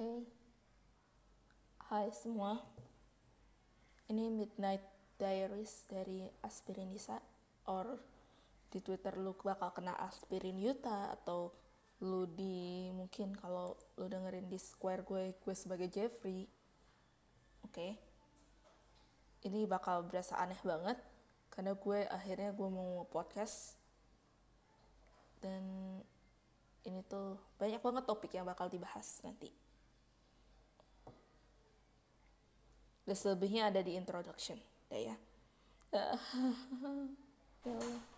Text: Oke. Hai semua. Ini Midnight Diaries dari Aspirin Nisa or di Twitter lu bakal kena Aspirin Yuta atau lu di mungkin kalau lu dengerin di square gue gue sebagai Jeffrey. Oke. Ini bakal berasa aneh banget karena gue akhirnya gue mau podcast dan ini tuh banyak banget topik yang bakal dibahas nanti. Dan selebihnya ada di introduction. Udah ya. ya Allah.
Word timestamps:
Oke. 0.00 0.24
Hai 1.92 2.08
semua. 2.08 2.56
Ini 4.08 4.32
Midnight 4.32 4.80
Diaries 5.20 5.84
dari 5.92 6.24
Aspirin 6.40 6.88
Nisa 6.88 7.20
or 7.68 8.00
di 8.72 8.80
Twitter 8.80 9.12
lu 9.20 9.36
bakal 9.44 9.76
kena 9.76 9.92
Aspirin 10.00 10.56
Yuta 10.56 11.12
atau 11.20 11.52
lu 12.00 12.24
di 12.32 12.88
mungkin 12.96 13.36
kalau 13.36 13.76
lu 14.00 14.08
dengerin 14.08 14.48
di 14.48 14.56
square 14.56 15.04
gue 15.04 15.36
gue 15.36 15.52
sebagai 15.52 15.92
Jeffrey. 15.92 16.48
Oke. 17.68 18.00
Ini 19.44 19.68
bakal 19.68 20.08
berasa 20.08 20.40
aneh 20.40 20.64
banget 20.64 20.96
karena 21.52 21.76
gue 21.76 22.08
akhirnya 22.08 22.56
gue 22.56 22.68
mau 22.72 23.04
podcast 23.04 23.76
dan 25.44 25.60
ini 26.88 27.04
tuh 27.04 27.36
banyak 27.60 27.84
banget 27.84 28.08
topik 28.08 28.32
yang 28.32 28.48
bakal 28.48 28.64
dibahas 28.72 29.20
nanti. 29.28 29.52
Dan 33.04 33.16
selebihnya 33.16 33.70
ada 33.72 33.80
di 33.80 33.96
introduction. 33.96 34.58
Udah 34.90 35.00
ya. 35.00 35.16
ya 37.66 37.72
Allah. 37.74 38.09